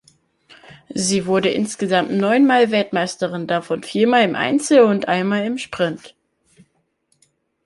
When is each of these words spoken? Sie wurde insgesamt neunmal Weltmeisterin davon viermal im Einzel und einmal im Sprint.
Sie 0.95 1.27
wurde 1.27 1.49
insgesamt 1.51 2.09
neunmal 2.11 2.71
Weltmeisterin 2.71 3.45
davon 3.45 3.83
viermal 3.83 4.23
im 4.23 4.33
Einzel 4.33 4.79
und 4.81 5.07
einmal 5.07 5.45
im 5.45 5.59
Sprint. 5.59 6.15